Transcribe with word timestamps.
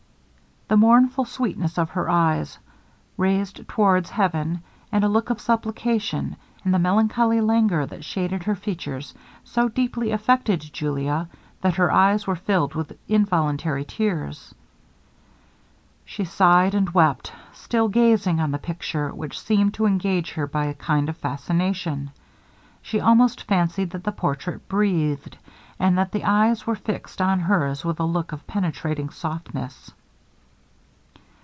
The 0.73 0.77
mournful 0.77 1.25
sweetness 1.25 1.77
of 1.77 1.89
her 1.89 2.09
eyes, 2.09 2.57
raised 3.17 3.67
towards 3.67 4.09
Heaven 4.09 4.63
with 4.89 5.03
a 5.03 5.09
look 5.09 5.29
of 5.29 5.41
supplication, 5.41 6.37
and 6.63 6.73
the 6.73 6.79
melancholy 6.79 7.41
languor 7.41 7.85
that 7.87 8.05
shaded 8.05 8.43
her 8.43 8.55
features, 8.55 9.13
so 9.43 9.67
deeply 9.67 10.11
affected 10.11 10.61
Julia, 10.61 11.27
that 11.59 11.73
her 11.75 11.91
eyes 11.91 12.25
were 12.25 12.37
filled 12.37 12.73
with 12.73 12.97
involuntary 13.09 13.83
tears. 13.83 14.55
She 16.05 16.23
sighed 16.23 16.73
and 16.73 16.89
wept, 16.91 17.33
still 17.51 17.89
gazing 17.89 18.39
on 18.39 18.51
the 18.51 18.57
picture, 18.57 19.09
which 19.13 19.41
seemed 19.41 19.73
to 19.73 19.85
engage 19.85 20.31
her 20.35 20.47
by 20.47 20.67
a 20.67 20.73
kind 20.73 21.09
of 21.09 21.17
fascination. 21.17 22.11
She 22.81 23.01
almost 23.01 23.43
fancied 23.43 23.89
that 23.89 24.05
the 24.05 24.13
portrait 24.13 24.69
breathed, 24.69 25.37
and 25.77 25.97
that 25.97 26.13
the 26.13 26.23
eyes 26.23 26.65
were 26.65 26.75
fixed 26.75 27.21
on 27.21 27.41
hers 27.41 27.83
with 27.83 27.99
a 27.99 28.05
look 28.05 28.31
of 28.31 28.47
penetrating 28.47 29.09
softness. 29.09 29.91